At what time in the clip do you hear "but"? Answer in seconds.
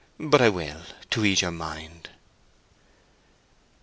0.19-0.41